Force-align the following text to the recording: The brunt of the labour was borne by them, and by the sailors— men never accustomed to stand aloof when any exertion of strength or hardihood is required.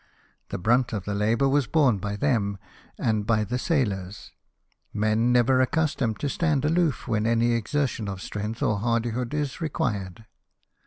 The 0.49 0.57
brunt 0.57 0.93
of 0.93 1.05
the 1.05 1.13
labour 1.13 1.47
was 1.47 1.67
borne 1.67 1.99
by 1.99 2.15
them, 2.15 2.57
and 2.97 3.23
by 3.23 3.43
the 3.43 3.59
sailors— 3.59 4.31
men 4.95 5.31
never 5.31 5.61
accustomed 5.61 6.19
to 6.21 6.27
stand 6.27 6.65
aloof 6.65 7.07
when 7.07 7.27
any 7.27 7.51
exertion 7.51 8.07
of 8.09 8.19
strength 8.19 8.63
or 8.63 8.79
hardihood 8.79 9.31
is 9.35 9.61
required. 9.61 10.25